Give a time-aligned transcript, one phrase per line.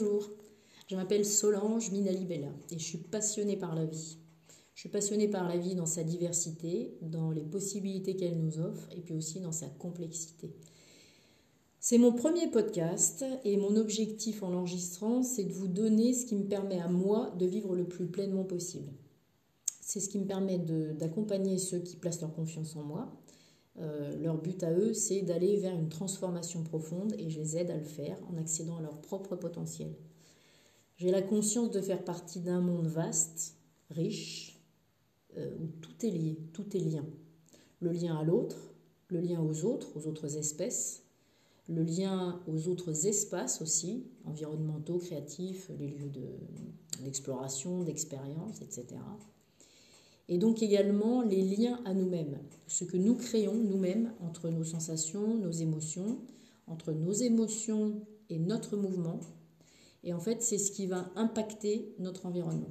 [0.00, 0.30] Bonjour,
[0.88, 4.16] je m'appelle Solange Minalibella et je suis passionnée par la vie.
[4.74, 8.88] Je suis passionnée par la vie dans sa diversité, dans les possibilités qu'elle nous offre
[8.96, 10.54] et puis aussi dans sa complexité.
[11.80, 16.36] C'est mon premier podcast et mon objectif en l'enregistrant, c'est de vous donner ce qui
[16.36, 18.90] me permet à moi de vivre le plus pleinement possible.
[19.82, 23.19] C'est ce qui me permet d'accompagner ceux qui placent leur confiance en moi,
[23.78, 27.70] euh, leur but à eux, c'est d'aller vers une transformation profonde et je les aide
[27.70, 29.94] à le faire en accédant à leur propre potentiel.
[30.96, 33.56] J'ai la conscience de faire partie d'un monde vaste,
[33.90, 34.60] riche,
[35.38, 37.06] euh, où tout est lié, tout est lien.
[37.80, 38.74] Le lien à l'autre,
[39.08, 41.04] le lien aux autres, aux autres espèces,
[41.68, 46.10] le lien aux autres espaces aussi, environnementaux, créatifs, les lieux
[47.00, 48.96] d'exploration, d'expérience, etc
[50.30, 55.36] et donc également les liens à nous-mêmes, ce que nous créons nous-mêmes entre nos sensations,
[55.36, 56.20] nos émotions,
[56.68, 58.00] entre nos émotions
[58.30, 59.18] et notre mouvement.
[60.04, 62.70] Et en fait, c'est ce qui va impacter notre environnement.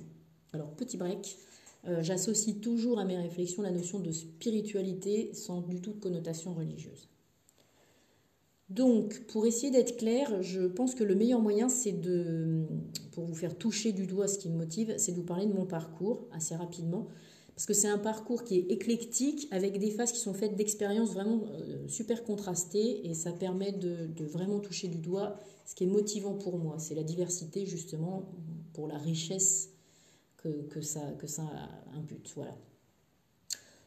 [0.53, 1.37] Alors, petit break,
[1.85, 6.53] euh, j'associe toujours à mes réflexions la notion de spiritualité sans du tout de connotation
[6.53, 7.09] religieuse.
[8.69, 12.63] Donc, pour essayer d'être clair, je pense que le meilleur moyen, c'est de,
[13.11, 15.53] pour vous faire toucher du doigt ce qui me motive, c'est de vous parler de
[15.53, 17.09] mon parcours assez rapidement
[17.59, 21.11] parce que c'est un parcours qui est éclectique, avec des phases qui sont faites d'expériences
[21.11, 25.87] vraiment euh, super contrastées, et ça permet de, vraiment toucher du doigt ce qui est
[25.87, 26.79] motivant pour moi.
[26.79, 28.31] C'est la diversité, justement,
[28.71, 29.71] pour la richesse
[30.37, 31.27] que, ça, que
[31.97, 32.31] impute.
[32.33, 32.55] Voilà.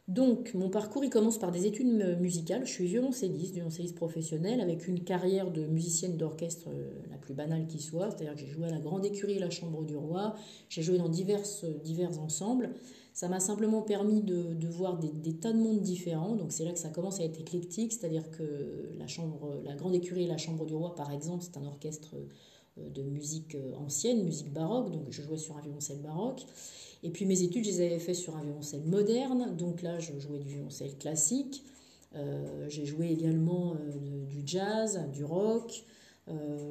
[0.07, 2.67] Donc, mon parcours, il commence par des études musicales.
[2.67, 7.67] Je suis violoncelliste, violoncelliste professionnel, avec une carrière de musicienne d'orchestre euh, la plus banale
[7.67, 8.11] qui soit.
[8.11, 10.35] C'est-à-dire que j'ai joué à la Grande Écurie et la Chambre du Roi.
[10.69, 11.41] J'ai joué dans divers,
[11.83, 12.75] divers ensembles.
[13.13, 16.35] Ça m'a simplement permis de, voir des, tas de mondes différents.
[16.35, 19.95] Donc c'est là que ça commence à être éclectique, c'est-à-dire que la, chambre, la Grande
[19.95, 22.17] Écurie et la Chambre du Roi, par exemple, c'est un orchestre
[22.79, 26.43] euh, de musique euh, ancienne, musique baroque, donc je jouais sur un violoncelle baroque.
[27.03, 30.19] Et puis mes études, je les avais fait sur un violoncelle moderne, donc là je
[30.19, 31.65] jouais du violoncelle classique.
[32.15, 35.85] Euh, j'ai joué également du jazz, du rock.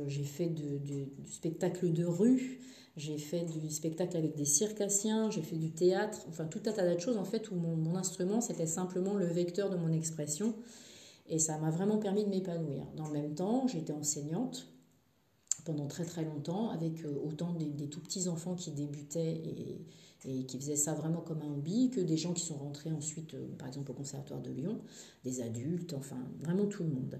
[0.07, 2.61] j'ai fait du spectacle de rue.
[3.01, 6.94] J'ai fait du spectacle avec des circassiens, j'ai fait du théâtre, enfin tout un tas
[6.94, 10.53] de choses en fait où mon, instrument c'était simplement le vecteur de mon expression
[11.28, 12.85] et ça m'a vraiment permis de m'épanouir.
[12.95, 14.67] Dans le même temps, j'étais enseignante
[15.66, 19.84] pendant très très longtemps avec euh, autant des, tout petits enfants qui débutaient et,
[20.25, 23.34] et, qui faisaient ça vraiment comme un hobby que des gens qui sont rentrés ensuite
[23.34, 24.79] euh, par exemple au Conservatoire de Lyon,
[25.23, 27.19] des adultes, enfin vraiment tout le monde.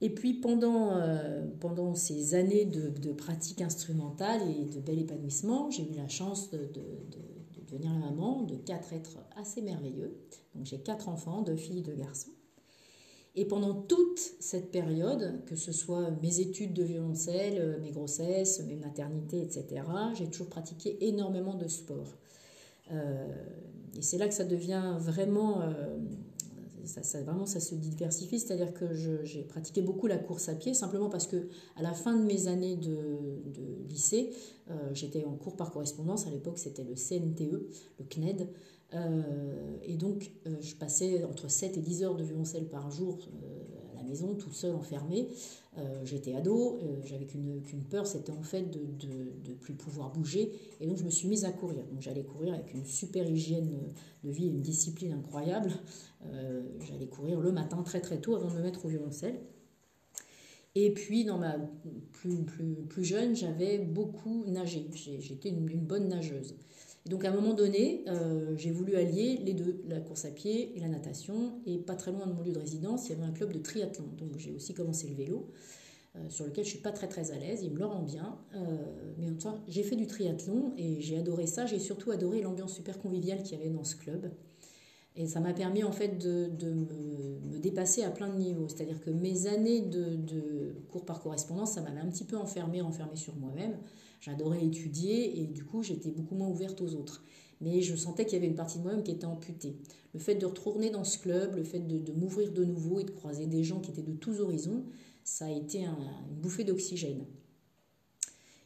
[0.00, 5.82] Et puis pendant, euh, pendant ces années de, pratique instrumentale et de bel épanouissement, j'ai
[5.90, 6.82] eu la chance de, de,
[7.70, 10.16] devenir la maman de quatre êtres assez merveilleux.
[10.54, 12.30] Donc j'ai quatre enfants, deux filles, deux garçons.
[13.34, 18.74] Et pendant toute cette période, que ce soit mes études de violoncelle, mes grossesses, mes
[18.74, 19.82] maternités, etc.,
[20.14, 22.16] j'ai toujours pratiqué énormément de sport.
[22.90, 23.26] Euh,
[23.96, 25.98] et c'est là que ça devient vraiment euh,
[26.88, 28.38] ça, vraiment, ça se diversifie.
[28.38, 32.16] C'est-à-dire que j'ai pratiqué beaucoup la course à pied, simplement parce que à la fin
[32.16, 33.18] de mes années de,
[33.88, 34.30] lycée,
[34.70, 36.26] euh, j'étais en cours par correspondance.
[36.26, 38.48] À l'époque, c'était le CNTE, le CNED.
[38.94, 43.18] Euh, et donc, euh, je passais entre 7 et 10 heures de violoncelle par jour
[44.08, 45.28] maison, toute seule, enfermée.
[45.78, 50.52] Euh, j'étais ado, euh, j'avais qu'une peur, c'était en fait de ne plus pouvoir bouger.
[50.80, 51.84] Et donc je me suis mise à courir.
[51.92, 53.70] Donc j'allais courir avec une super hygiène
[54.24, 55.72] de vie et une discipline incroyable.
[56.26, 59.38] Euh, j'allais courir le matin très très tôt avant de me mettre au violoncelle.
[60.74, 61.56] Et puis, dans ma
[62.12, 64.86] plus, plus, plus jeune, j'avais beaucoup nagé.
[64.92, 66.54] J'étais une, bonne nageuse.
[67.06, 68.04] Et donc, à un moment donné,
[68.56, 71.60] j'ai voulu allier les deux, la course à pied et la natation.
[71.66, 73.58] Et pas très loin de mon lieu de résidence, il y avait un club de
[73.58, 74.04] triathlon.
[74.18, 75.50] Donc, j'ai aussi commencé le vélo.
[76.18, 78.38] Euh, sur lequel je suis pas très très à l'aise, il me le rend bien,
[78.54, 78.58] euh,
[79.18, 82.40] mais en même temps j'ai fait du triathlon et j'ai adoré ça, j'ai surtout adoré
[82.40, 84.30] l'ambiance super conviviale qu'il y avait dans ce club.
[85.20, 88.68] Et ça m'a permis en fait de, me, dépasser à plein de niveaux.
[88.68, 93.16] C'est-à-dire que mes années de, cours par correspondance, ça m'avait un petit peu enfermée, renfermée
[93.16, 93.76] sur moi-même.
[94.20, 97.24] J'adorais étudier et du coup j'étais beaucoup moins ouverte aux autres.
[97.60, 99.74] Mais je sentais qu'il y avait une partie de moi-même qui était amputée.
[100.14, 103.10] Le fait de retourner dans ce club, le fait de m'ouvrir de nouveau et de
[103.10, 104.84] croiser des gens qui étaient de tous horizons,
[105.24, 105.96] ça a été une
[106.40, 107.24] bouffée d'oxygène.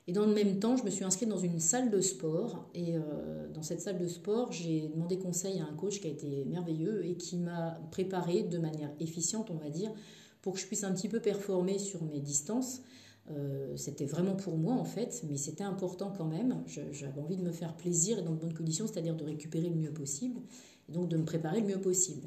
[0.08, 2.68] Et dans le même temps, je me suis inscrite dans une salle de sport.
[2.74, 6.10] Et euh, dans cette salle de sport, j'ai demandé conseil à un coach qui a
[6.10, 9.92] été merveilleux et qui m'a préparé de manière efficiente, on va dire,
[10.40, 12.82] pour que je puisse un petit peu performer sur mes distances.
[13.30, 16.64] Euh, c'était vraiment pour moi en fait, mais c'était important quand même.
[16.66, 19.76] J'avais envie de me faire plaisir et dans de bonnes conditions, c'est-à-dire de récupérer le
[19.76, 20.40] mieux possible,
[20.88, 22.26] et donc de me préparer le mieux possible.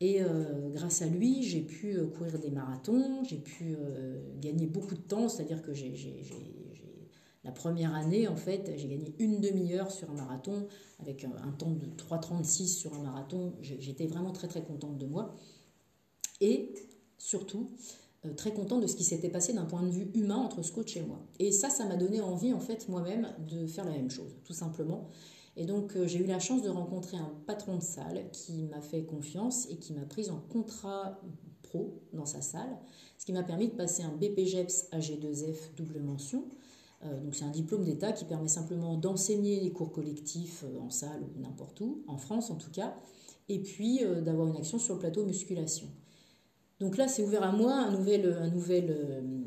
[0.00, 3.76] Et euh, grâce à lui, j'ai pu courir des marathons, j'ai pu
[4.40, 5.94] gagner beaucoup de temps, c'est-à-dire que j'ai,
[7.46, 10.66] la première année, en fait, j'ai gagné une demi-heure sur un marathon,
[10.98, 13.52] avec un, temps de 3,36 sur un marathon.
[13.60, 15.32] J'étais vraiment très très contente de moi.
[16.40, 16.74] Et
[17.18, 17.70] surtout,
[18.36, 20.96] très contente de ce qui s'était passé d'un point de vue humain entre ce coach
[20.96, 21.20] et moi.
[21.38, 24.52] Et ça, ça m'a donné envie, en fait, moi-même, de faire la même chose, tout
[24.52, 25.08] simplement.
[25.56, 28.82] Et donc euh, j'ai eu la chance de rencontrer un patron de salle qui m'a
[28.82, 31.18] fait confiance et qui m'a prise en contrat
[31.62, 32.76] pro dans sa salle,
[33.16, 36.44] ce qui m'a permis de passer un BPGEPS AG2F double mention.
[37.04, 40.90] Euh, donc c'est un diplôme d'État qui permet simplement d'enseigner les cours collectifs euh, en
[40.90, 42.94] salle ou n'importe où, en France en tout cas,
[43.48, 45.86] et puis d'avoir une action sur le plateau musculation.
[46.80, 49.44] Donc là, c'est ouvert à moi un nouvel, un nouvel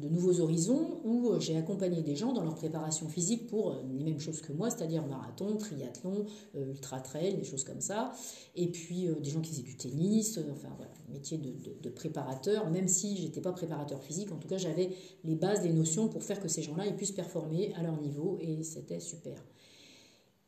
[0.00, 3.82] de nouveaux horizons où euh, j'ai accompagné des gens dans leur préparation physique pour euh,
[3.92, 6.24] les mêmes choses que moi, c'est-à-dire marathon, triathlon,
[6.56, 8.12] euh, ultra trail, des choses comme ça.
[8.56, 12.88] Et puis des gens qui faisaient du tennis, enfin voilà, métier de, de, préparateur, même
[12.88, 14.90] si j'étais pas préparateur physique, en tout cas j'avais
[15.24, 18.62] les bases, les notions pour faire que ces gens-là puissent performer à leur niveau et
[18.62, 19.42] c'était super.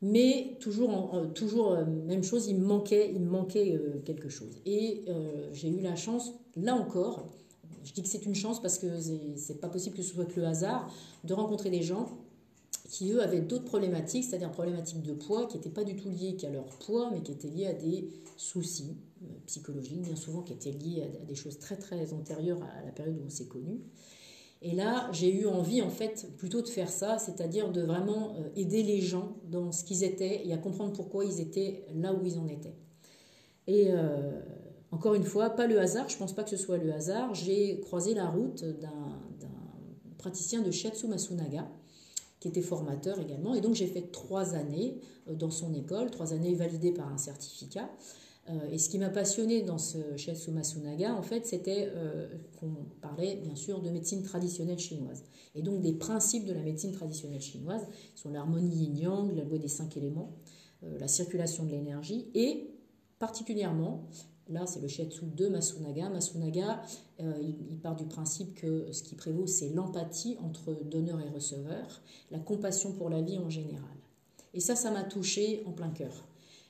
[0.01, 4.59] Mais toujours, toujours même chose, il me manquait, il me manquait quelque chose.
[4.67, 5.05] Et
[5.53, 7.31] j'ai eu la chance, là encore,
[7.85, 8.87] je dis que c'est une chance parce que
[9.37, 10.93] c'est pas possible que ce soit que le hasard,
[11.25, 12.09] de rencontrer des gens
[12.89, 16.37] qui, eux, avaient d'autres problématiques, c'est-à-dire problématiques de poids qui n'étaient pas du tout liées
[16.37, 20.53] qu'à leur poids, mais qui étaient liées à des soucis euh, psychologiques, bien souvent qui
[20.53, 23.81] étaient liés à, des choses très, très antérieures à la période où on s'est connus.
[24.61, 28.49] Et là, j'ai eu envie, en fait, plutôt de faire ça, c'est-à-dire de vraiment euh,
[28.57, 32.25] aider les gens dans ce qu'ils étaient et à comprendre pourquoi ils étaient là où
[32.25, 32.77] ils en étaient.
[33.67, 34.41] Et euh,
[34.93, 37.35] encore une fois, pas le hasard, je ne pense pas que ce soit le hasard.
[37.35, 39.19] J'ai croisé la route d'un
[40.19, 41.67] praticien de Shiatsu Masunaga,
[42.41, 43.55] qui était formateur également.
[43.55, 44.99] Et donc j'ai fait trois années
[45.29, 47.91] euh, dans son école, trois années validées par un certificat.
[48.51, 52.29] Euh, et ce qui m'a passionné dans ce Shiatsu Masunaga, en fait, c'était euh,
[52.61, 55.25] qu'on parlait bien sûr de médecine traditionnelle chinoise.
[55.55, 59.69] Et donc des principes de la médecine traditionnelle chinoise, sont l'harmonie yin-yang, la loi des
[59.69, 60.33] cinq éléments,
[60.83, 62.69] la circulation de l'énergie et
[63.21, 64.09] particulièrement
[64.49, 66.09] Là, c'est le shiatsu de Masunaga.
[66.09, 66.83] Masunaga,
[67.21, 72.03] euh, il, part du principe que ce qui prévaut, c'est l'empathie entre donneur et receveur,
[72.31, 73.83] la compassion pour la vie en général.
[74.55, 76.27] Et ça, ça m'a touché en plein cœur.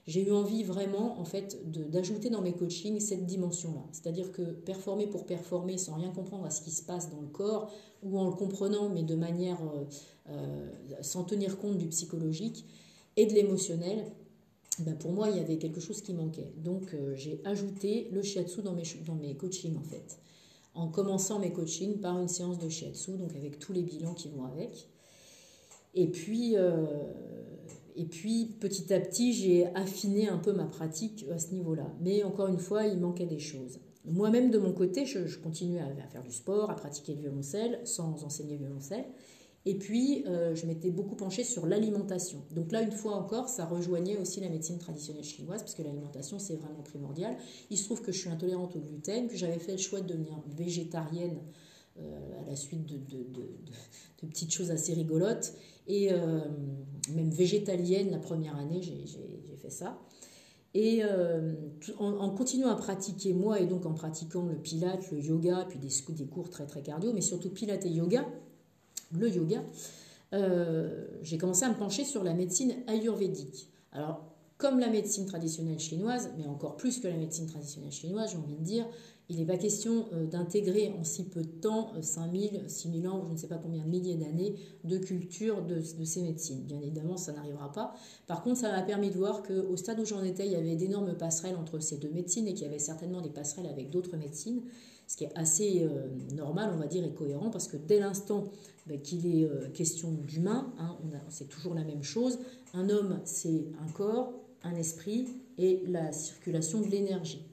[0.07, 1.59] J'ai eu envie vraiment, en fait,
[1.91, 3.85] d'ajouter dans mes coachings cette dimension-là.
[3.93, 7.29] C'est-à-dire que performer pour performer sans rien comprendre à ce qui se passe dans le
[7.29, 7.73] corps,
[8.03, 9.85] ou en le comprenant, mais de manière euh,
[10.31, 10.71] euh,
[11.03, 12.65] sans tenir compte du psychologique
[13.17, 14.07] et de l'émotionnel,
[14.81, 16.51] ben pour moi, il y avait quelque chose qui manquait.
[16.57, 20.19] Donc, euh, j'ai ajouté le shiatsu dans mes, dans mes coachings, en fait.
[20.75, 24.29] En commençant mes coachings par une séance de shiatsu, donc avec tous les bilans qui
[24.29, 24.89] vont avec.
[25.95, 26.87] Et puis, euh,
[27.97, 31.93] et puis petit à petit, j'ai affiné un peu ma pratique à ce niveau-là.
[32.01, 33.79] Mais encore une fois, il manquait des choses.
[34.07, 37.21] Moi-même, de mon côté, je, je continuais à, à, faire du sport, à pratiquer le
[37.21, 39.05] violoncelle, sans enseigner le violoncelle.
[39.65, 42.43] Et puis, euh, je m'étais beaucoup penchée sur l'alimentation.
[42.51, 46.39] Donc là, une fois encore, ça rejoignait aussi la médecine traditionnelle chinoise, parce que l'alimentation,
[46.41, 47.37] c'est vraiment primordial.
[47.71, 50.09] Il se trouve que je suis intolérante au gluten, que j'avais fait le choix de
[50.09, 51.39] devenir végétarienne
[52.01, 55.55] euh, à la suite de, de, petites choses assez rigolotes,
[55.87, 56.41] et euh,
[57.15, 59.05] même végétalienne la première année, j'ai
[59.61, 60.01] fait ça.
[60.75, 61.03] Et
[61.99, 65.91] en, continuant à pratiquer moi, et donc en pratiquant le pilate, le yoga, puis des,
[66.15, 68.27] des cours très très cardio, mais surtout pilate et yoga,
[69.13, 69.63] le yoga,
[70.35, 73.69] euh, j'ai commencé à me pencher sur la médecine ayurvédique.
[73.93, 74.25] Alors,
[74.57, 78.57] comme la médecine traditionnelle chinoise, mais encore plus que la médecine traditionnelle chinoise, j'ai envie
[78.57, 78.87] de dire,
[79.29, 83.25] il n'est pas question euh, d'intégrer en si peu de temps, 5000, euh, 6000 ans,
[83.27, 86.63] je ne sais pas combien de milliers d'années, de culture de, ces médecines.
[86.65, 87.95] Bien évidemment, ça n'arrivera pas.
[88.27, 90.77] Par contre, ça m'a permis de voir qu'au stade où j'en étais, il y avait
[90.77, 94.17] d'énormes passerelles entre ces deux médecines et qu'il y avait certainement des passerelles avec d'autres
[94.17, 94.63] médecines,
[95.07, 95.87] ce qui est assez
[96.35, 98.45] normal, on va dire, et cohérent, parce que dès l'instant
[98.87, 100.97] ben, qu'il est euh, question d'humain, hein,
[101.29, 102.41] c'est toujours la même chose.
[102.75, 104.33] Un homme, c'est un corps,
[104.65, 107.47] un esprit et la circulation de l'énergie.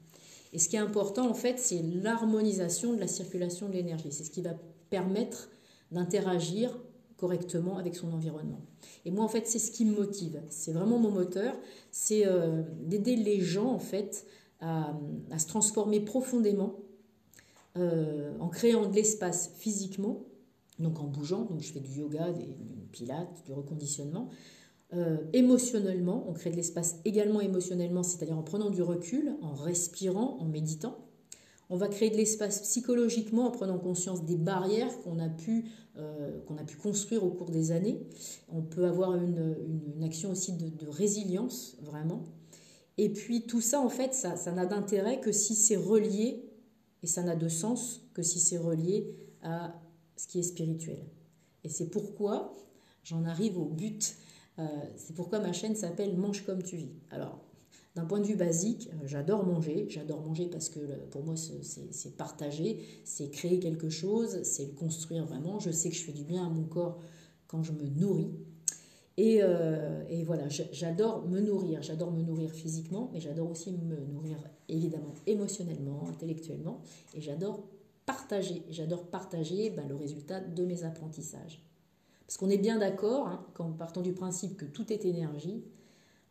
[0.53, 4.11] Et ce qui est important, en fait, c'est l'harmonisation de la circulation de l'énergie.
[4.11, 4.53] C'est ce qui va
[4.89, 5.49] permettre
[5.91, 6.77] d'interagir
[7.17, 8.61] correctement avec son environnement.
[9.05, 10.41] Et moi, en fait, c'est ce qui me motive.
[10.49, 11.53] C'est vraiment mon moteur.
[11.91, 14.25] C'est euh, d'aider les gens, en fait,
[14.61, 14.93] à,
[15.37, 16.75] se transformer profondément
[17.77, 20.25] euh, en créant de l'espace physiquement
[20.79, 24.29] donc en bougeant, donc je fais du yoga, des, du pilates, du reconditionnement.
[24.93, 30.37] Euh, émotionnellement, on crée de l'espace également émotionnellement, c'est-à-dire en prenant du recul, en respirant,
[30.39, 30.97] en méditant.
[31.69, 35.65] On va créer de l'espace psychologiquement en prenant conscience des barrières qu'on a, pu,
[35.97, 38.01] euh, a pu construire au cours des années.
[38.51, 39.55] On peut avoir une,
[39.95, 42.23] une, action aussi de, de, résilience, vraiment.
[42.97, 46.49] Et puis tout ça, en fait, ça, ça n'a d'intérêt que si c'est relié,
[47.03, 49.79] et ça n'a de sens que si c'est relié à
[50.15, 51.05] ce qui est spirituel.
[51.63, 52.55] Et c'est pourquoi
[53.03, 54.15] j'en arrive au but.
[54.59, 54.63] Euh,
[54.97, 56.91] c'est pourquoi ma chaîne s'appelle Mange comme tu vis.
[57.11, 57.39] Alors,
[57.95, 59.87] d'un point de vue basique, euh, j'adore manger.
[59.89, 60.79] J'adore manger parce que
[61.11, 65.59] pour moi, c'est partager, c'est créer quelque chose, c'est le construire vraiment.
[65.59, 66.99] Je sais que je fais du bien à mon corps
[67.47, 68.31] quand je me nourris.
[69.17, 71.81] Et, euh, voilà, j'adore me nourrir.
[71.81, 74.37] J'adore me nourrir physiquement, mais j'adore aussi me nourrir
[74.69, 76.81] évidemment émotionnellement, intellectuellement.
[77.15, 77.63] Et j'adore
[78.05, 78.63] partager.
[78.69, 81.68] J'adore partager ben, le résultat de mes apprentissages.
[82.29, 85.63] Parce qu'on est bien d'accord, hein, quand partons du principe que tout est énergie,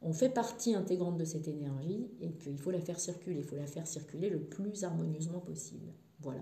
[0.00, 3.40] on fait partie intégrante de cette énergie et qu'il faut la faire circuler.
[3.40, 5.92] Il faut la faire circuler le plus harmonieusement possible.
[6.20, 6.40] Voilà.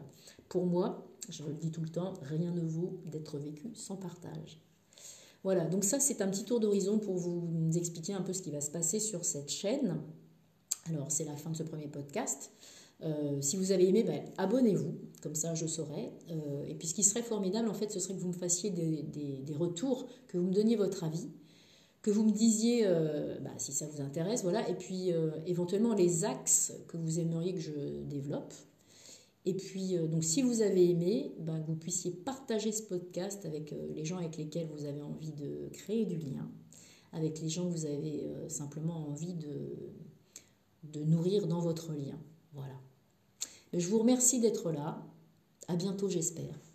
[0.51, 4.61] Pour moi, je le dis tout le temps, rien ne vaut d'être vécu sans partage.
[5.43, 8.51] Voilà, donc ça c'est un petit tour d'horizon pour vous expliquer un peu ce qui
[8.51, 10.03] va se passer sur cette chaîne.
[10.91, 12.51] Alors c'est la fin de ce premier podcast.
[13.03, 16.13] Euh, si vous avez aimé, ben, abonnez-vous, comme ça je saurai.
[16.31, 18.71] Euh, et puis ce qui serait formidable, en fait, ce serait que vous me fassiez
[18.71, 21.29] des, retours, que vous me donniez votre avis,
[22.03, 25.11] que vous me disiez euh, bah, si ça vous intéresse, voilà, et puis
[25.47, 28.55] éventuellement les axes que vous aimeriez que je développe.
[29.49, 33.73] Et puis, donc, si vous avez aimé, ben, que vous puissiez partager ce podcast avec
[33.95, 36.51] les gens avec lesquels vous avez envie de créer du lien,
[37.13, 39.93] avec les gens que vous avez simplement envie de,
[40.83, 42.19] de nourrir dans votre lien.
[42.55, 42.75] Voilà.
[43.73, 45.03] Je vous remercie d'être là.
[45.69, 46.66] À bientôt, j'espère.